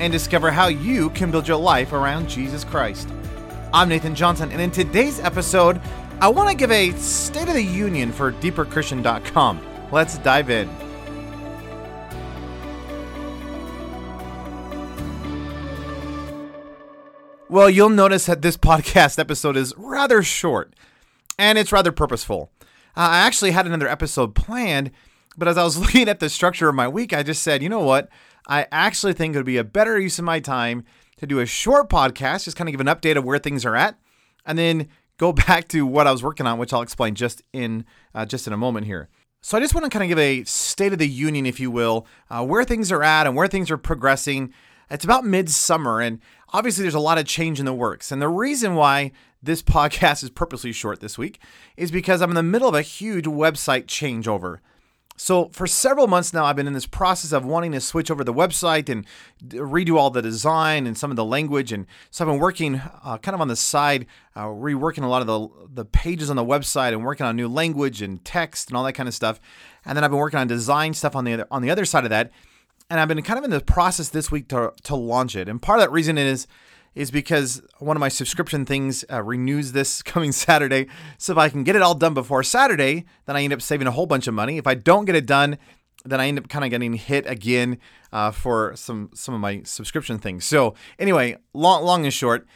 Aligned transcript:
and 0.00 0.12
discover 0.12 0.50
how 0.50 0.68
you 0.68 1.10
can 1.10 1.30
build 1.30 1.46
your 1.46 1.56
life 1.56 1.92
around 1.92 2.28
Jesus 2.28 2.64
Christ. 2.64 3.08
I'm 3.72 3.88
Nathan 3.88 4.14
Johnson, 4.14 4.50
and 4.52 4.60
in 4.60 4.70
today's 4.70 5.20
episode, 5.20 5.80
I 6.20 6.28
want 6.28 6.48
to 6.48 6.56
give 6.56 6.70
a 6.70 6.92
State 6.92 7.48
of 7.48 7.54
the 7.54 7.62
Union 7.62 8.12
for 8.12 8.32
deeperchristian.com. 8.32 9.60
Let's 9.90 10.18
dive 10.18 10.50
in. 10.50 10.68
Well, 17.48 17.70
you'll 17.70 17.90
notice 17.90 18.26
that 18.26 18.42
this 18.42 18.56
podcast 18.56 19.18
episode 19.18 19.56
is 19.56 19.74
rather 19.76 20.22
short, 20.22 20.74
and 21.38 21.56
it's 21.56 21.72
rather 21.72 21.92
purposeful. 21.92 22.50
Uh, 22.96 23.10
I 23.10 23.18
actually 23.18 23.52
had 23.52 23.66
another 23.66 23.86
episode 23.86 24.34
planned, 24.34 24.90
but 25.36 25.46
as 25.46 25.56
I 25.56 25.62
was 25.62 25.78
looking 25.80 26.08
at 26.08 26.20
the 26.20 26.28
structure 26.28 26.68
of 26.68 26.74
my 26.74 26.88
week, 26.88 27.12
I 27.12 27.22
just 27.22 27.42
said, 27.42 27.62
you 27.62 27.68
know 27.68 27.80
what? 27.84 28.08
I 28.46 28.66
actually 28.70 29.14
think 29.14 29.34
it 29.34 29.38
would 29.38 29.46
be 29.46 29.56
a 29.56 29.64
better 29.64 29.98
use 29.98 30.18
of 30.18 30.24
my 30.24 30.40
time 30.40 30.84
to 31.18 31.26
do 31.26 31.40
a 31.40 31.46
short 31.46 31.88
podcast, 31.88 32.44
just 32.44 32.56
kind 32.56 32.68
of 32.68 32.72
give 32.72 32.80
an 32.80 32.86
update 32.86 33.16
of 33.16 33.24
where 33.24 33.38
things 33.38 33.64
are 33.64 33.76
at, 33.76 33.98
and 34.44 34.58
then 34.58 34.88
go 35.16 35.32
back 35.46 35.68
to 35.68 35.86
what 35.86 36.06
I 36.06 36.12
was 36.12 36.22
working 36.22 36.46
on, 36.46 36.58
which 36.58 36.72
I'll 36.72 36.82
explain 36.82 37.14
just 37.14 37.42
in 37.52 37.84
uh, 38.14 38.26
just 38.26 38.46
in 38.46 38.52
a 38.52 38.58
moment 38.58 38.86
here. 38.86 39.08
So 39.40 39.58
I 39.58 39.60
just 39.60 39.74
want 39.74 39.84
to 39.84 39.90
kind 39.90 40.02
of 40.02 40.08
give 40.08 40.18
a 40.18 40.44
state 40.44 40.94
of 40.94 40.98
the 40.98 41.08
union, 41.08 41.44
if 41.44 41.60
you 41.60 41.70
will, 41.70 42.06
uh, 42.30 42.44
where 42.44 42.64
things 42.64 42.90
are 42.90 43.02
at 43.02 43.26
and 43.26 43.36
where 43.36 43.46
things 43.46 43.70
are 43.70 43.76
progressing. 43.76 44.54
It's 44.90 45.04
about 45.04 45.26
midsummer, 45.26 46.00
and 46.00 46.20
obviously 46.52 46.82
there's 46.82 46.94
a 46.94 47.00
lot 47.00 47.18
of 47.18 47.26
change 47.26 47.58
in 47.58 47.66
the 47.66 47.74
works. 47.74 48.10
And 48.10 48.22
the 48.22 48.28
reason 48.28 48.74
why 48.74 49.12
this 49.42 49.62
podcast 49.62 50.22
is 50.22 50.30
purposely 50.30 50.72
short 50.72 51.00
this 51.00 51.18
week 51.18 51.40
is 51.76 51.90
because 51.90 52.22
I'm 52.22 52.30
in 52.30 52.36
the 52.36 52.42
middle 52.42 52.68
of 52.68 52.74
a 52.74 52.82
huge 52.82 53.26
website 53.26 53.84
changeover. 53.84 54.58
So, 55.16 55.48
for 55.52 55.68
several 55.68 56.08
months 56.08 56.32
now, 56.32 56.44
I've 56.44 56.56
been 56.56 56.66
in 56.66 56.72
this 56.72 56.86
process 56.86 57.30
of 57.30 57.44
wanting 57.44 57.70
to 57.72 57.80
switch 57.80 58.10
over 58.10 58.24
the 58.24 58.34
website 58.34 58.88
and 58.88 59.06
redo 59.48 59.96
all 59.96 60.10
the 60.10 60.20
design 60.20 60.88
and 60.88 60.98
some 60.98 61.10
of 61.10 61.16
the 61.16 61.24
language. 61.24 61.70
And 61.70 61.86
so, 62.10 62.24
I've 62.24 62.32
been 62.32 62.40
working 62.40 62.82
uh, 63.04 63.18
kind 63.18 63.34
of 63.34 63.40
on 63.40 63.46
the 63.46 63.54
side, 63.54 64.06
uh, 64.34 64.46
reworking 64.46 65.04
a 65.04 65.06
lot 65.06 65.22
of 65.22 65.28
the, 65.28 65.48
the 65.72 65.84
pages 65.84 66.30
on 66.30 66.36
the 66.36 66.44
website 66.44 66.92
and 66.92 67.04
working 67.04 67.26
on 67.26 67.36
new 67.36 67.46
language 67.46 68.02
and 68.02 68.24
text 68.24 68.68
and 68.68 68.76
all 68.76 68.82
that 68.84 68.94
kind 68.94 69.08
of 69.08 69.14
stuff. 69.14 69.40
And 69.84 69.96
then 69.96 70.02
I've 70.02 70.10
been 70.10 70.18
working 70.18 70.40
on 70.40 70.48
design 70.48 70.94
stuff 70.94 71.14
on 71.14 71.24
the 71.24 71.34
other, 71.34 71.46
on 71.48 71.62
the 71.62 71.70
other 71.70 71.84
side 71.84 72.02
of 72.02 72.10
that. 72.10 72.32
And 72.90 72.98
I've 72.98 73.08
been 73.08 73.22
kind 73.22 73.38
of 73.38 73.44
in 73.44 73.50
the 73.50 73.60
process 73.60 74.08
this 74.08 74.32
week 74.32 74.48
to, 74.48 74.72
to 74.82 74.96
launch 74.96 75.36
it. 75.36 75.48
And 75.48 75.62
part 75.62 75.78
of 75.78 75.84
that 75.84 75.92
reason 75.92 76.18
is 76.18 76.48
is 76.94 77.10
because 77.10 77.62
one 77.78 77.96
of 77.96 78.00
my 78.00 78.08
subscription 78.08 78.64
things 78.64 79.04
uh, 79.12 79.22
renews 79.22 79.72
this 79.72 80.02
coming 80.12 80.32
Saturday. 80.32 80.86
So 81.18 81.32
if 81.32 81.38
I 81.38 81.48
can 81.48 81.64
get 81.64 81.76
it 81.76 81.82
all 81.82 81.94
done 81.94 82.14
before 82.14 82.42
Saturday, 82.42 83.04
then 83.26 83.36
I 83.36 83.42
end 83.42 83.52
up 83.52 83.62
saving 83.62 83.86
a 83.86 83.92
whole 83.92 84.06
bunch 84.06 84.26
of 84.26 84.34
money. 84.34 84.58
If 84.58 84.66
I 84.66 84.74
don't 84.74 85.04
get 85.04 85.16
it 85.16 85.26
done, 85.26 85.58
then 86.04 86.20
I 86.20 86.28
end 86.28 86.38
up 86.38 86.48
kind 86.48 86.64
of 86.64 86.70
getting 86.70 86.94
hit 86.94 87.26
again 87.26 87.78
uh, 88.12 88.30
for 88.30 88.76
some 88.76 89.10
some 89.14 89.34
of 89.34 89.40
my 89.40 89.62
subscription 89.64 90.18
things. 90.18 90.44
So 90.44 90.74
anyway, 90.98 91.36
long 91.52 91.82
long 91.82 92.04
and 92.04 92.12
short, 92.12 92.46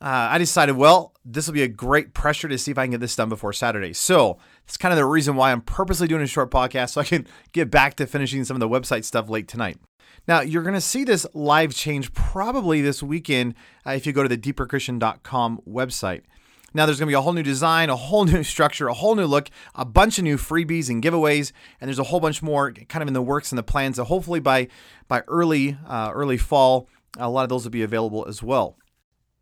uh, 0.00 0.28
I 0.30 0.38
decided 0.38 0.76
well 0.76 1.12
this 1.24 1.46
will 1.46 1.54
be 1.54 1.62
a 1.62 1.68
great 1.68 2.14
pressure 2.14 2.48
to 2.48 2.58
see 2.58 2.70
if 2.70 2.78
I 2.78 2.84
can 2.84 2.92
get 2.92 3.00
this 3.00 3.16
done 3.16 3.28
before 3.28 3.52
Saturday. 3.52 3.92
So 3.92 4.38
it's 4.64 4.76
kind 4.76 4.92
of 4.92 4.96
the 4.96 5.04
reason 5.04 5.36
why 5.36 5.52
I'm 5.52 5.60
purposely 5.60 6.08
doing 6.08 6.22
a 6.22 6.26
short 6.26 6.50
podcast 6.50 6.90
so 6.90 7.00
I 7.00 7.04
can 7.04 7.26
get 7.52 7.70
back 7.70 7.94
to 7.96 8.06
finishing 8.06 8.44
some 8.44 8.56
of 8.56 8.60
the 8.60 8.68
website 8.68 9.04
stuff 9.04 9.28
late 9.28 9.48
tonight. 9.48 9.78
Now, 10.28 10.40
you're 10.40 10.62
going 10.62 10.74
to 10.74 10.80
see 10.80 11.04
this 11.04 11.26
live 11.34 11.74
change 11.74 12.12
probably 12.12 12.82
this 12.82 13.02
weekend 13.02 13.54
uh, 13.86 13.92
if 13.92 14.06
you 14.06 14.12
go 14.12 14.22
to 14.22 14.28
the 14.28 14.38
deeperchristian.com 14.38 15.60
website. 15.68 16.22
Now, 16.74 16.84
there's 16.84 16.98
going 16.98 17.06
to 17.06 17.10
be 17.10 17.14
a 17.14 17.20
whole 17.20 17.32
new 17.32 17.42
design, 17.42 17.90
a 17.90 17.96
whole 17.96 18.24
new 18.26 18.42
structure, 18.42 18.88
a 18.88 18.94
whole 18.94 19.14
new 19.14 19.26
look, 19.26 19.48
a 19.74 19.84
bunch 19.84 20.18
of 20.18 20.24
new 20.24 20.36
freebies 20.36 20.90
and 20.90 21.02
giveaways, 21.02 21.52
and 21.80 21.88
there's 21.88 21.98
a 21.98 22.04
whole 22.04 22.20
bunch 22.20 22.42
more 22.42 22.72
kind 22.72 23.02
of 23.02 23.08
in 23.08 23.14
the 23.14 23.22
works 23.22 23.52
and 23.52 23.58
the 23.58 23.62
plans. 23.62 23.96
So 23.96 24.04
hopefully 24.04 24.40
by 24.40 24.68
by 25.08 25.22
early 25.28 25.78
uh, 25.86 26.10
early 26.12 26.36
fall, 26.36 26.88
a 27.16 27.30
lot 27.30 27.44
of 27.44 27.48
those 27.48 27.64
will 27.64 27.70
be 27.70 27.82
available 27.82 28.26
as 28.28 28.42
well. 28.42 28.76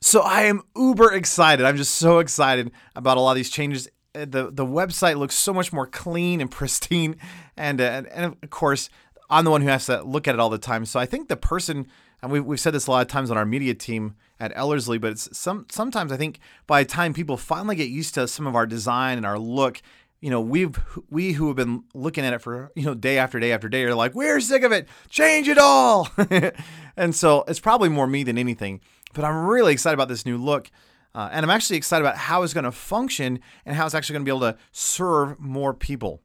So 0.00 0.20
I 0.20 0.42
am 0.42 0.62
uber 0.76 1.12
excited. 1.12 1.64
I'm 1.64 1.78
just 1.78 1.94
so 1.94 2.18
excited 2.18 2.70
about 2.94 3.16
a 3.16 3.20
lot 3.20 3.32
of 3.32 3.36
these 3.36 3.50
changes. 3.50 3.88
Uh, 4.14 4.26
the 4.26 4.50
The 4.52 4.66
website 4.66 5.16
looks 5.16 5.34
so 5.34 5.54
much 5.54 5.72
more 5.72 5.86
clean 5.86 6.40
and 6.40 6.50
pristine, 6.50 7.16
and 7.56 7.80
uh, 7.80 8.02
and 8.12 8.36
of 8.42 8.50
course 8.50 8.90
I'm 9.30 9.44
the 9.44 9.50
one 9.50 9.62
who 9.62 9.68
has 9.68 9.86
to 9.86 10.02
look 10.02 10.28
at 10.28 10.34
it 10.34 10.40
all 10.40 10.50
the 10.50 10.58
time. 10.58 10.84
So 10.84 11.00
I 11.00 11.06
think 11.06 11.28
the 11.28 11.36
person, 11.36 11.86
and 12.22 12.30
we've, 12.30 12.44
we've 12.44 12.60
said 12.60 12.74
this 12.74 12.86
a 12.86 12.90
lot 12.90 13.02
of 13.02 13.08
times 13.08 13.30
on 13.30 13.36
our 13.36 13.46
media 13.46 13.74
team 13.74 14.16
at 14.38 14.52
Ellerslie, 14.56 14.98
but 14.98 15.12
it's 15.12 15.36
some 15.36 15.66
sometimes 15.70 16.12
I 16.12 16.16
think 16.16 16.40
by 16.66 16.82
the 16.82 16.88
time 16.88 17.14
people 17.14 17.36
finally 17.36 17.76
get 17.76 17.88
used 17.88 18.14
to 18.14 18.28
some 18.28 18.46
of 18.46 18.54
our 18.54 18.66
design 18.66 19.16
and 19.16 19.26
our 19.26 19.38
look, 19.38 19.80
you 20.20 20.30
know, 20.30 20.40
we've 20.40 20.78
we 21.10 21.32
who 21.32 21.48
have 21.48 21.56
been 21.56 21.84
looking 21.94 22.24
at 22.24 22.32
it 22.32 22.40
for 22.40 22.72
you 22.74 22.84
know 22.84 22.94
day 22.94 23.18
after 23.18 23.38
day 23.38 23.52
after 23.52 23.68
day 23.68 23.84
are 23.84 23.94
like, 23.94 24.14
we're 24.14 24.40
sick 24.40 24.62
of 24.62 24.72
it, 24.72 24.88
change 25.08 25.48
it 25.48 25.58
all. 25.58 26.08
and 26.96 27.14
so 27.14 27.44
it's 27.48 27.60
probably 27.60 27.88
more 27.88 28.06
me 28.06 28.22
than 28.22 28.38
anything. 28.38 28.80
But 29.12 29.24
I'm 29.24 29.46
really 29.46 29.72
excited 29.72 29.94
about 29.94 30.08
this 30.08 30.26
new 30.26 30.38
look. 30.38 30.70
Uh, 31.14 31.28
and 31.30 31.44
I'm 31.44 31.50
actually 31.50 31.76
excited 31.76 32.04
about 32.04 32.16
how 32.16 32.42
it's 32.42 32.52
going 32.52 32.64
to 32.64 32.72
function 32.72 33.38
and 33.64 33.76
how 33.76 33.86
it's 33.86 33.94
actually 33.94 34.14
going 34.14 34.24
to 34.24 34.32
be 34.32 34.36
able 34.36 34.52
to 34.52 34.58
serve 34.72 35.38
more 35.38 35.72
people. 35.72 36.20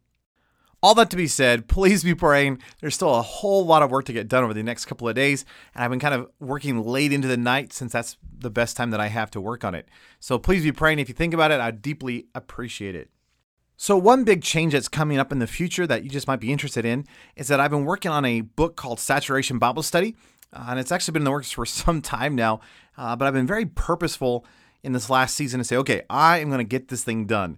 All 0.81 0.95
that 0.95 1.09
to 1.09 1.17
be 1.17 1.28
said, 1.28 1.67
please 1.67 2.06
be 2.06 2.16
praying. 2.16 2.62
There's 2.79 2.95
still 2.95 3.13
a 3.13 3.22
whole 3.22 3.66
lot 3.66 3.84
of 3.84 3.91
work 3.91 4.06
to 4.06 4.13
get 4.13 4.29
done 4.29 4.45
over 4.45 4.53
the 4.53 4.63
next 4.63 4.85
couple 4.85 5.09
of 5.09 5.16
days, 5.16 5.44
and 5.75 5.84
I've 5.84 5.90
been 5.90 6.00
kind 6.00 6.13
of 6.13 6.29
working 6.40 6.81
late 6.81 7.12
into 7.12 7.28
the 7.28 7.35
night 7.35 7.73
since 7.73 7.91
that's 7.91 8.16
the 8.38 8.50
best 8.50 8.78
time 8.78 8.91
that 8.91 9.01
I 9.01 9.07
have 9.07 9.29
to 9.31 9.41
work 9.41 9.66
on 9.66 9.75
it. 9.75 9.90
So 10.22 10.40
please 10.40 10.63
be 10.63 10.72
praying. 10.72 11.00
If 11.00 11.09
you 11.09 11.16
think 11.16 11.34
about 11.34 11.51
it, 11.51 11.59
I 11.59 11.72
deeply 11.72 12.28
appreciate 12.34 12.95
it. 12.95 13.09
So, 13.81 13.97
one 13.97 14.25
big 14.25 14.41
change 14.41 14.73
that's 14.73 14.90
coming 14.90 15.20
up 15.20 15.31
in 15.31 15.40
the 15.40 15.47
future 15.47 15.87
that 15.87 16.03
you 16.03 16.09
just 16.09 16.28
might 16.28 16.41
be 16.41 16.52
interested 16.52 16.84
in 16.84 17.05
is 17.37 17.47
that 17.47 17.61
I've 17.61 17.72
been 17.72 17.85
working 17.85 18.11
on 18.11 18.25
a 18.25 18.41
book 18.41 18.75
called 18.75 18.99
Saturation 18.99 19.58
Bible 19.58 19.84
Study, 19.84 20.17
uh, 20.52 20.66
and 20.70 20.79
it's 20.79 20.91
actually 20.91 21.14
been 21.14 21.22
in 21.22 21.25
the 21.25 21.32
works 21.32 21.52
for 21.52 21.66
some 21.66 22.02
time 22.02 22.35
now. 22.35 22.59
Uh, 22.97 23.16
but 23.16 23.25
I've 23.25 23.34
been 23.34 23.47
very 23.47 23.66
purposeful 23.66 24.46
in 24.84 24.91
this 24.91 25.09
last 25.09 25.35
season 25.35 25.59
to 25.59 25.64
say, 25.64 25.78
okay, 25.78 26.03
I 26.09 26.40
am 26.40 26.49
going 26.49 26.59
to 26.59 26.66
get 26.66 26.90
this 26.90 27.05
thing 27.05 27.25
done. 27.25 27.58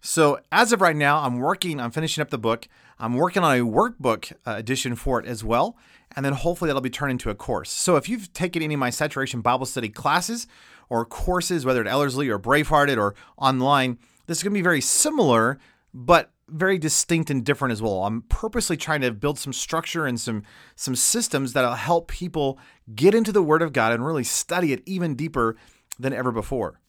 So 0.00 0.38
as 0.52 0.72
of 0.72 0.80
right 0.80 0.96
now, 0.96 1.18
I'm 1.18 1.38
working, 1.38 1.80
I'm 1.80 1.90
finishing 1.90 2.22
up 2.22 2.30
the 2.30 2.38
book. 2.38 2.68
I'm 2.98 3.14
working 3.14 3.42
on 3.42 3.56
a 3.56 3.60
workbook 3.62 4.32
uh, 4.46 4.54
edition 4.56 4.94
for 4.96 5.20
it 5.20 5.26
as 5.26 5.44
well. 5.44 5.76
And 6.16 6.24
then 6.24 6.32
hopefully 6.32 6.68
that'll 6.68 6.80
be 6.80 6.90
turned 6.90 7.12
into 7.12 7.30
a 7.30 7.34
course. 7.34 7.70
So 7.70 7.96
if 7.96 8.08
you've 8.08 8.32
taken 8.32 8.62
any 8.62 8.74
of 8.74 8.80
my 8.80 8.90
Saturation 8.90 9.40
Bible 9.40 9.66
Study 9.66 9.88
classes 9.88 10.46
or 10.88 11.04
courses, 11.04 11.64
whether 11.64 11.80
at 11.80 11.86
Ellerslie 11.86 12.28
or 12.28 12.38
Bravehearted 12.38 12.96
or 12.96 13.14
online, 13.36 13.98
this 14.26 14.38
is 14.38 14.42
going 14.42 14.52
to 14.52 14.58
be 14.58 14.62
very 14.62 14.80
similar, 14.80 15.58
but 15.92 16.30
very 16.48 16.78
distinct 16.78 17.30
and 17.30 17.44
different 17.44 17.72
as 17.72 17.82
well. 17.82 18.04
I'm 18.04 18.22
purposely 18.22 18.76
trying 18.76 19.02
to 19.02 19.12
build 19.12 19.38
some 19.38 19.52
structure 19.52 20.06
and 20.06 20.18
some 20.18 20.44
some 20.76 20.96
systems 20.96 21.52
that'll 21.52 21.74
help 21.74 22.08
people 22.08 22.58
get 22.94 23.14
into 23.14 23.32
the 23.32 23.42
Word 23.42 23.60
of 23.60 23.72
God 23.72 23.92
and 23.92 24.04
really 24.04 24.24
study 24.24 24.72
it 24.72 24.82
even 24.86 25.14
deeper 25.14 25.56
than 25.98 26.12
ever 26.12 26.32
before. 26.32 26.80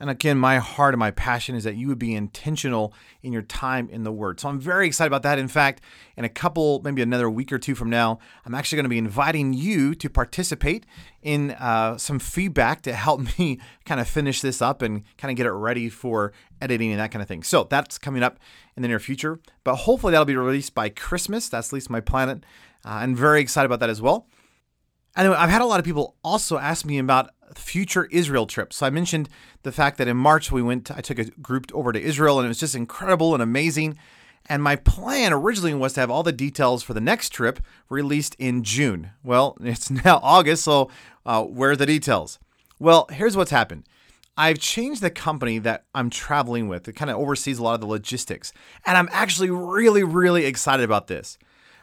And 0.00 0.10
again, 0.10 0.36
my 0.36 0.58
heart 0.58 0.94
and 0.94 0.98
my 0.98 1.12
passion 1.12 1.54
is 1.54 1.62
that 1.62 1.76
you 1.76 1.86
would 1.86 1.98
be 1.98 2.14
intentional 2.14 2.92
in 3.22 3.32
your 3.32 3.42
time 3.42 3.88
in 3.88 4.02
the 4.02 4.10
Word. 4.10 4.40
So 4.40 4.48
I'm 4.48 4.58
very 4.58 4.88
excited 4.88 5.06
about 5.06 5.22
that. 5.22 5.38
In 5.38 5.46
fact, 5.46 5.80
in 6.16 6.24
a 6.24 6.28
couple, 6.28 6.80
maybe 6.82 7.02
another 7.02 7.30
week 7.30 7.52
or 7.52 7.58
two 7.58 7.76
from 7.76 7.88
now, 7.88 8.18
I'm 8.44 8.52
actually 8.52 8.76
going 8.76 8.84
to 8.84 8.90
be 8.90 8.98
inviting 8.98 9.52
you 9.52 9.94
to 9.94 10.10
participate 10.10 10.86
in 11.22 11.52
uh, 11.52 11.98
some 11.98 12.18
feedback 12.18 12.82
to 12.82 12.94
help 12.94 13.20
me 13.38 13.60
kind 13.84 14.00
of 14.00 14.08
finish 14.08 14.40
this 14.40 14.60
up 14.60 14.82
and 14.82 15.04
kind 15.18 15.30
of 15.30 15.36
get 15.36 15.46
it 15.46 15.52
ready 15.52 15.88
for 15.88 16.32
editing 16.60 16.90
and 16.90 16.98
that 16.98 17.12
kind 17.12 17.22
of 17.22 17.28
thing. 17.28 17.44
So 17.44 17.68
that's 17.70 17.96
coming 17.96 18.24
up 18.24 18.40
in 18.76 18.82
the 18.82 18.88
near 18.88 18.98
future. 18.98 19.38
But 19.62 19.76
hopefully 19.76 20.10
that'll 20.10 20.24
be 20.24 20.36
released 20.36 20.74
by 20.74 20.88
Christmas. 20.88 21.48
That's 21.48 21.68
at 21.68 21.74
least 21.74 21.90
my 21.90 22.00
plan. 22.00 22.28
Uh, 22.84 22.88
I'm 22.88 23.14
very 23.14 23.40
excited 23.40 23.66
about 23.66 23.78
that 23.80 23.90
as 23.90 24.02
well. 24.02 24.26
And 25.14 25.34
I've 25.34 25.50
had 25.50 25.60
a 25.60 25.66
lot 25.66 25.78
of 25.78 25.84
people 25.84 26.16
also 26.24 26.58
ask 26.58 26.84
me 26.86 26.98
about 26.98 27.30
future 27.54 28.06
Israel 28.06 28.46
trips. 28.46 28.76
So 28.76 28.86
I 28.86 28.90
mentioned 28.90 29.28
the 29.62 29.72
fact 29.72 29.98
that 29.98 30.08
in 30.08 30.16
March 30.16 30.50
we 30.50 30.62
went, 30.62 30.90
I 30.90 31.00
took 31.00 31.18
a 31.18 31.24
group 31.24 31.70
over 31.74 31.92
to 31.92 32.00
Israel 32.00 32.38
and 32.38 32.46
it 32.46 32.48
was 32.48 32.60
just 32.60 32.74
incredible 32.74 33.34
and 33.34 33.42
amazing. 33.42 33.98
And 34.46 34.62
my 34.62 34.76
plan 34.76 35.32
originally 35.32 35.74
was 35.74 35.92
to 35.94 36.00
have 36.00 36.10
all 36.10 36.22
the 36.22 36.32
details 36.32 36.82
for 36.82 36.94
the 36.94 37.00
next 37.00 37.30
trip 37.30 37.60
released 37.88 38.34
in 38.38 38.64
June. 38.64 39.10
Well, 39.22 39.56
it's 39.60 39.90
now 39.90 40.20
August, 40.22 40.64
so 40.64 40.90
uh, 41.24 41.44
where 41.44 41.70
are 41.70 41.76
the 41.76 41.86
details? 41.86 42.38
Well, 42.78 43.06
here's 43.12 43.36
what's 43.36 43.50
happened. 43.50 43.84
I've 44.36 44.58
changed 44.58 45.02
the 45.02 45.10
company 45.10 45.58
that 45.58 45.84
I'm 45.94 46.08
traveling 46.08 46.66
with. 46.66 46.88
It 46.88 46.94
kind 46.94 47.10
of 47.10 47.18
oversees 47.18 47.58
a 47.58 47.62
lot 47.62 47.74
of 47.74 47.80
the 47.80 47.86
logistics. 47.86 48.52
And 48.86 48.96
I'm 48.96 49.10
actually 49.12 49.50
really, 49.50 50.02
really 50.02 50.46
excited 50.46 50.84
about 50.84 51.06
this. 51.06 51.38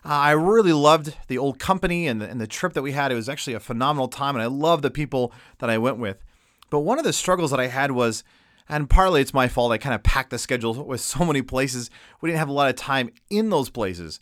Uh, 0.06 0.10
I 0.10 0.32
really 0.32 0.74
loved 0.74 1.16
the 1.28 1.38
old 1.38 1.60
company 1.60 2.08
and 2.08 2.22
the, 2.22 2.30
and 2.30 2.40
the 2.40 2.48
trip 2.48 2.74
that 2.74 2.82
we 2.82 2.94
had. 2.94 3.12
It 3.12 3.16
was 3.16 3.30
actually 3.30 3.54
a 3.54 3.60
phenomenal 3.60 4.08
time, 4.08 4.36
and 4.36 4.44
I 4.44 4.48
love 4.48 4.82
the 4.82 4.92
people 4.92 5.34
that 5.60 5.70
I 5.70 5.78
went 5.78 5.98
with. 5.98 6.24
But 6.70 6.82
one 6.82 7.00
of 7.00 7.06
the 7.06 7.14
struggles 7.14 7.52
that 7.52 7.60
I 7.60 7.68
had 7.68 7.92
was, 7.92 8.24
and 8.68 8.90
partly 8.90 9.22
it's 9.22 9.34
my 9.34 9.48
fault, 9.48 9.72
I 9.72 9.78
kind 9.78 9.96
of 9.96 10.04
packed 10.04 10.30
the 10.30 10.38
schedule 10.38 10.86
with 10.86 11.02
so 11.02 11.26
many 11.26 11.42
places. 11.42 11.90
We 12.22 12.30
didn't 12.30 12.40
have 12.40 12.50
a 12.50 12.54
lot 12.54 12.70
of 12.70 12.76
time 12.76 13.10
in 13.30 13.50
those 13.50 13.70
places. 13.70 14.20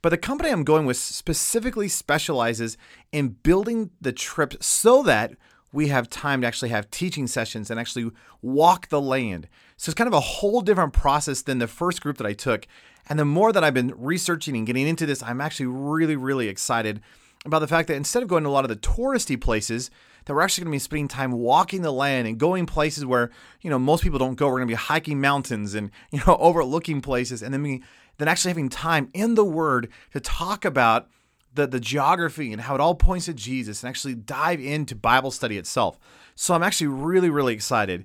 But 0.00 0.10
the 0.10 0.18
company 0.18 0.50
I'm 0.50 0.64
going 0.64 0.86
with 0.86 0.96
specifically 0.96 1.88
specializes 1.88 2.76
in 3.10 3.36
building 3.42 3.90
the 4.00 4.12
trip 4.12 4.54
so 4.62 5.02
that 5.02 5.32
we 5.72 5.88
have 5.88 6.08
time 6.08 6.40
to 6.40 6.46
actually 6.46 6.68
have 6.70 6.90
teaching 6.90 7.26
sessions 7.26 7.70
and 7.70 7.80
actually 7.80 8.10
walk 8.40 8.88
the 8.88 9.00
land. 9.00 9.48
So 9.78 9.90
it's 9.90 9.94
kind 9.94 10.08
of 10.08 10.14
a 10.14 10.20
whole 10.20 10.60
different 10.60 10.92
process 10.92 11.40
than 11.40 11.58
the 11.58 11.68
first 11.68 12.02
group 12.02 12.18
that 12.18 12.26
I 12.26 12.34
took. 12.34 12.66
And 13.08 13.18
the 13.18 13.24
more 13.24 13.52
that 13.52 13.64
I've 13.64 13.74
been 13.74 13.94
researching 13.96 14.56
and 14.56 14.66
getting 14.66 14.86
into 14.86 15.06
this, 15.06 15.22
I'm 15.22 15.40
actually 15.40 15.66
really, 15.66 16.16
really 16.16 16.48
excited 16.48 17.00
about 17.46 17.60
the 17.60 17.68
fact 17.68 17.88
that 17.88 17.94
instead 17.94 18.22
of 18.22 18.28
going 18.28 18.42
to 18.42 18.50
a 18.50 18.50
lot 18.50 18.64
of 18.64 18.68
the 18.68 18.76
touristy 18.76 19.40
places, 19.40 19.90
that 20.24 20.34
we're 20.34 20.42
actually 20.42 20.64
going 20.64 20.72
to 20.72 20.74
be 20.74 20.80
spending 20.80 21.08
time 21.08 21.32
walking 21.32 21.82
the 21.82 21.92
land 21.92 22.28
and 22.28 22.38
going 22.38 22.66
places 22.66 23.06
where 23.06 23.30
you 23.62 23.70
know 23.70 23.78
most 23.78 24.02
people 24.02 24.18
don't 24.18 24.34
go. 24.34 24.46
We're 24.46 24.58
going 24.58 24.68
to 24.68 24.72
be 24.72 24.76
hiking 24.76 25.20
mountains 25.20 25.74
and 25.74 25.90
you 26.10 26.20
know 26.26 26.36
overlooking 26.36 27.00
places, 27.00 27.42
and 27.42 27.54
then 27.54 27.62
we 27.62 27.82
then 28.18 28.28
actually 28.28 28.50
having 28.50 28.68
time 28.68 29.08
in 29.14 29.36
the 29.36 29.44
Word 29.44 29.88
to 30.12 30.20
talk 30.20 30.64
about 30.64 31.08
the 31.54 31.66
the 31.66 31.80
geography 31.80 32.52
and 32.52 32.62
how 32.62 32.74
it 32.74 32.80
all 32.80 32.94
points 32.94 33.26
to 33.26 33.32
Jesus, 33.32 33.82
and 33.82 33.88
actually 33.88 34.16
dive 34.16 34.60
into 34.60 34.94
Bible 34.94 35.30
study 35.30 35.56
itself. 35.56 35.98
So 36.34 36.52
I'm 36.52 36.62
actually 36.62 36.88
really 36.88 37.30
really 37.30 37.54
excited. 37.54 38.04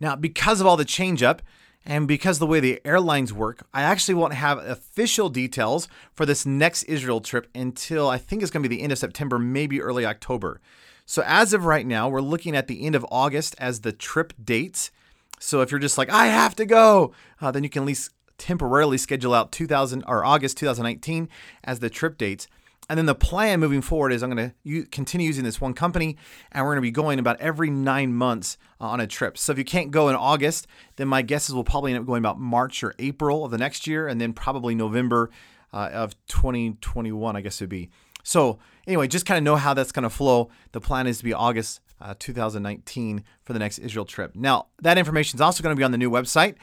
Now 0.00 0.16
because 0.16 0.60
of 0.60 0.66
all 0.66 0.76
the 0.76 0.84
change 0.84 1.22
up 1.22 1.42
and 1.84 2.08
because 2.08 2.40
the 2.40 2.46
way 2.46 2.58
the 2.58 2.80
airlines 2.84 3.32
work, 3.32 3.64
I 3.72 3.82
actually 3.82 4.14
won't 4.14 4.34
have 4.34 4.58
official 4.58 5.28
details 5.28 5.88
for 6.12 6.26
this 6.26 6.44
next 6.44 6.82
Israel 6.84 7.20
trip 7.20 7.46
until 7.54 8.08
I 8.08 8.18
think 8.18 8.42
it's 8.42 8.50
going 8.50 8.64
to 8.64 8.68
be 8.68 8.76
the 8.76 8.82
end 8.82 8.90
of 8.90 8.98
September, 8.98 9.38
maybe 9.38 9.80
early 9.80 10.04
October. 10.04 10.60
So 11.06 11.22
as 11.24 11.52
of 11.52 11.64
right 11.64 11.86
now, 11.86 12.08
we're 12.08 12.20
looking 12.20 12.56
at 12.56 12.66
the 12.66 12.84
end 12.84 12.96
of 12.96 13.06
August 13.10 13.54
as 13.58 13.80
the 13.80 13.92
trip 13.92 14.32
dates. 14.42 14.90
So 15.38 15.60
if 15.60 15.70
you're 15.70 15.78
just 15.78 15.96
like, 15.96 16.10
I 16.10 16.26
have 16.26 16.56
to 16.56 16.66
go, 16.66 17.14
uh, 17.40 17.52
then 17.52 17.62
you 17.62 17.70
can 17.70 17.84
at 17.84 17.86
least 17.86 18.10
temporarily 18.38 18.98
schedule 18.98 19.32
out 19.32 19.52
2000 19.52 20.02
or 20.08 20.24
August 20.24 20.56
2019 20.58 21.28
as 21.62 21.78
the 21.78 21.88
trip 21.88 22.18
dates. 22.18 22.48
And 22.88 22.96
then 22.96 23.06
the 23.06 23.14
plan 23.14 23.58
moving 23.58 23.82
forward 23.82 24.12
is 24.12 24.22
I'm 24.22 24.30
going 24.30 24.52
to 24.64 24.86
continue 24.86 25.26
using 25.26 25.44
this 25.44 25.60
one 25.60 25.74
company, 25.74 26.16
and 26.52 26.64
we're 26.64 26.72
going 26.72 26.82
to 26.82 26.88
be 26.88 26.92
going 26.92 27.18
about 27.18 27.40
every 27.40 27.68
nine 27.68 28.14
months 28.14 28.58
uh, 28.80 28.86
on 28.86 29.00
a 29.00 29.06
trip. 29.06 29.36
So 29.36 29.50
if 29.50 29.58
you 29.58 29.64
can't 29.64 29.90
go 29.90 30.08
in 30.08 30.14
August, 30.14 30.68
then 30.94 31.08
my 31.08 31.22
guess 31.22 31.48
is 31.48 31.54
we'll 31.54 31.64
probably 31.64 31.92
end 31.92 32.00
up 32.00 32.06
going 32.06 32.20
about 32.20 32.38
March 32.38 32.84
or 32.84 32.94
April 32.98 33.44
of 33.44 33.50
the 33.50 33.58
next 33.58 33.86
year, 33.86 34.06
and 34.06 34.20
then 34.20 34.32
probably 34.32 34.74
November 34.74 35.30
uh, 35.72 35.90
of 35.92 36.14
2021, 36.28 37.36
I 37.36 37.40
guess 37.40 37.60
it 37.60 37.64
would 37.64 37.70
be. 37.70 37.90
So 38.22 38.58
anyway, 38.86 39.08
just 39.08 39.26
kind 39.26 39.38
of 39.38 39.44
know 39.44 39.56
how 39.56 39.74
that's 39.74 39.92
going 39.92 40.04
to 40.04 40.10
flow. 40.10 40.50
The 40.72 40.80
plan 40.80 41.06
is 41.06 41.18
to 41.18 41.24
be 41.24 41.32
August 41.32 41.80
uh, 42.00 42.14
2019 42.18 43.24
for 43.42 43.52
the 43.52 43.58
next 43.58 43.78
Israel 43.78 44.04
trip. 44.04 44.34
Now 44.34 44.66
that 44.82 44.98
information 44.98 45.36
is 45.36 45.40
also 45.40 45.62
going 45.62 45.74
to 45.74 45.78
be 45.78 45.84
on 45.84 45.92
the 45.92 45.98
new 45.98 46.10
website, 46.10 46.54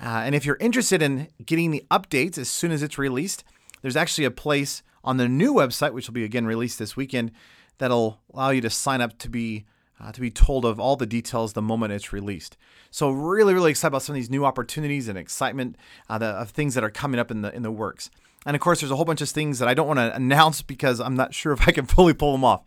uh, 0.00 0.22
and 0.24 0.34
if 0.34 0.44
you're 0.44 0.58
interested 0.60 1.02
in 1.02 1.28
getting 1.44 1.70
the 1.70 1.84
updates 1.90 2.38
as 2.38 2.48
soon 2.48 2.70
as 2.70 2.82
it's 2.82 2.98
released, 2.98 3.44
there's 3.82 3.96
actually 3.96 4.24
a 4.24 4.30
place 4.30 4.82
on 5.06 5.16
the 5.16 5.28
new 5.28 5.54
website, 5.54 5.92
which 5.92 6.08
will 6.08 6.14
be 6.14 6.24
again 6.24 6.46
released 6.46 6.78
this 6.78 6.96
weekend, 6.96 7.32
that'll 7.78 8.20
allow 8.34 8.50
you 8.50 8.60
to 8.60 8.70
sign 8.70 9.00
up 9.00 9.18
to 9.18 9.30
be 9.30 9.64
uh, 9.98 10.12
to 10.12 10.20
be 10.20 10.30
told 10.30 10.66
of 10.66 10.78
all 10.78 10.96
the 10.96 11.06
details 11.06 11.54
the 11.54 11.62
moment 11.62 11.92
it's 11.92 12.12
released. 12.12 12.58
So 12.90 13.10
really, 13.10 13.54
really 13.54 13.70
excited 13.70 13.88
about 13.88 14.02
some 14.02 14.14
of 14.14 14.16
these 14.16 14.28
new 14.28 14.44
opportunities 14.44 15.08
and 15.08 15.16
excitement 15.16 15.76
uh, 16.10 16.18
the, 16.18 16.26
of 16.26 16.50
things 16.50 16.74
that 16.74 16.84
are 16.84 16.90
coming 16.90 17.18
up 17.18 17.30
in 17.30 17.42
the 17.42 17.54
in 17.54 17.62
the 17.62 17.70
works. 17.70 18.10
And 18.44 18.54
of 18.54 18.60
course, 18.60 18.80
there's 18.80 18.92
a 18.92 18.96
whole 18.96 19.04
bunch 19.04 19.20
of 19.20 19.28
things 19.28 19.58
that 19.58 19.68
I 19.68 19.74
don't 19.74 19.86
want 19.86 19.98
to 19.98 20.14
announce 20.16 20.62
because 20.62 21.00
I'm 21.00 21.14
not 21.14 21.34
sure 21.34 21.52
if 21.52 21.66
I 21.66 21.72
can 21.72 21.86
fully 21.86 22.12
pull 22.12 22.32
them 22.32 22.44
off. 22.44 22.64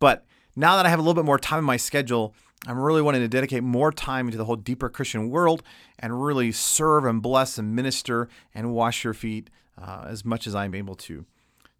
But 0.00 0.24
now 0.56 0.76
that 0.76 0.86
I 0.86 0.88
have 0.88 0.98
a 0.98 1.02
little 1.02 1.14
bit 1.14 1.24
more 1.24 1.38
time 1.38 1.60
in 1.60 1.64
my 1.64 1.76
schedule, 1.76 2.34
I'm 2.66 2.78
really 2.78 3.02
wanting 3.02 3.22
to 3.22 3.28
dedicate 3.28 3.62
more 3.62 3.90
time 3.90 4.26
into 4.26 4.38
the 4.38 4.44
whole 4.44 4.56
deeper 4.56 4.88
Christian 4.88 5.30
world 5.30 5.62
and 5.98 6.22
really 6.22 6.52
serve 6.52 7.04
and 7.04 7.20
bless 7.20 7.58
and 7.58 7.74
minister 7.74 8.28
and 8.54 8.72
wash 8.72 9.02
your 9.02 9.14
feet 9.14 9.50
uh, 9.80 10.04
as 10.06 10.24
much 10.24 10.46
as 10.46 10.54
I'm 10.54 10.74
able 10.74 10.94
to. 10.96 11.24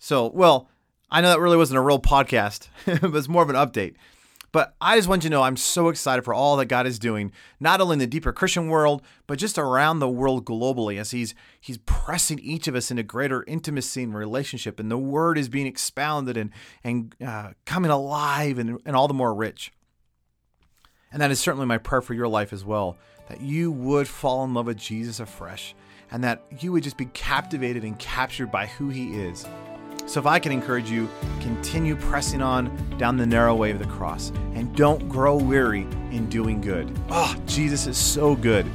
So, 0.03 0.33
well, 0.35 0.69
I 1.13 1.21
know 1.21 1.29
that 1.29 1.39
really 1.39 1.57
wasn't 1.57 1.79
a 1.79 1.81
real 1.81 2.01
podcast, 2.01 2.67
it 2.87 3.03
was 3.03 3.29
more 3.29 3.45
of 3.45 3.51
an 3.51 3.55
update. 3.55 3.95
But 4.51 4.75
I 4.81 4.97
just 4.97 5.09
want 5.09 5.23
you 5.23 5.31
to 5.31 5.37
know 5.37 5.43
I'm 5.45 5.57
so 5.57 5.91
excited 5.91 6.25
for 6.25 6.35
all 6.35 6.57
that 6.57 6.67
God 6.67 6.89
is 6.89 6.99
doing, 6.99 7.31
not 7.61 7.81
only 7.81 7.93
in 7.93 7.99
the 8.01 8.09
deeper 8.09 8.33
Christian 8.33 8.67
world, 8.67 9.03
but 9.29 9.39
just 9.39 9.59
around 9.59 10.01
the 10.01 10.09
world 10.09 10.45
globally 10.45 10.99
as 10.99 11.13
He's 11.13 11.37
He's 11.61 11.79
pressing 11.87 12.41
each 12.41 12.67
of 12.67 12.75
us 12.75 12.91
into 12.91 13.05
greater 13.05 13.45
intimacy 13.47 14.03
and 14.03 14.13
relationship, 14.13 14.81
and 14.81 14.91
the 14.91 14.99
Word 14.99 15.39
is 15.39 15.49
being 15.49 15.69
expounded 15.69 16.37
and 16.37 16.51
and 16.83 17.15
uh, 17.25 17.51
coming 17.65 17.93
alive 17.93 18.59
and, 18.59 18.81
and 18.85 18.97
all 18.97 19.07
the 19.07 19.15
more 19.15 19.33
rich. 19.33 19.73
And 21.13 21.23
that 21.23 21.31
is 21.31 21.39
certainly 21.39 21.67
my 21.67 21.79
prayer 21.79 22.03
for 22.03 22.15
your 22.15 22.29
life 22.29 22.53
as 22.53 22.65
well, 22.65 22.99
that 23.29 23.41
you 23.41 23.71
would 23.71 24.09
fall 24.09 24.43
in 24.43 24.53
love 24.53 24.67
with 24.67 24.79
Jesus 24.79 25.21
afresh, 25.21 25.77
and 26.11 26.25
that 26.25 26.43
you 26.59 26.73
would 26.73 26.83
just 26.83 26.97
be 26.97 27.07
captivated 27.07 27.85
and 27.85 27.97
captured 28.01 28.51
by 28.51 28.67
who 28.67 28.89
He 28.89 29.15
is 29.15 29.47
so, 30.07 30.21
if 30.21 30.27
I 30.27 30.39
can 30.39 30.53
encourage 30.53 30.91
you, 30.91 31.09
continue 31.41 31.97
pressing 31.97 32.43
on 32.43 32.71
down 32.99 33.17
the 33.17 33.27
narrow 33.27 33.55
way 33.55 33.71
of 33.71 33.79
the 33.79 33.87
cross 33.87 34.31
and 34.55 34.75
don't 34.77 35.09
grow 35.09 35.37
weary 35.37 35.83
in 36.11 36.29
doing 36.29 36.61
good. 36.61 36.95
Oh, 37.11 37.35
Jesus 37.47 37.87
is 37.87 37.97
so 37.97 38.37
good. 38.37 38.67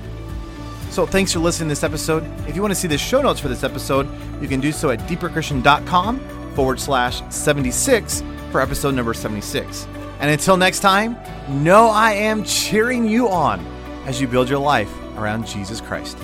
So, 0.89 1.05
thanks 1.05 1.33
for 1.33 1.39
listening 1.39 1.67
to 1.67 1.71
this 1.71 1.83
episode. 1.83 2.23
If 2.47 2.55
you 2.55 2.61
want 2.61 2.71
to 2.73 2.79
see 2.79 2.87
the 2.87 2.97
show 2.97 3.21
notes 3.21 3.39
for 3.39 3.49
this 3.49 3.63
episode, 3.63 4.07
you 4.41 4.47
can 4.47 4.59
do 4.59 4.71
so 4.71 4.89
at 4.89 4.99
deeperchristian.com 5.01 6.19
forward 6.55 6.79
slash 6.79 7.21
76 7.29 8.23
for 8.51 8.61
episode 8.61 8.95
number 8.95 9.13
76. 9.13 9.87
And 10.19 10.31
until 10.31 10.57
next 10.57 10.79
time, 10.79 11.17
know 11.49 11.87
I 11.87 12.13
am 12.13 12.43
cheering 12.43 13.07
you 13.07 13.29
on 13.29 13.63
as 14.05 14.19
you 14.19 14.27
build 14.27 14.49
your 14.49 14.59
life 14.59 14.91
around 15.17 15.45
Jesus 15.45 15.81
Christ. 15.81 16.17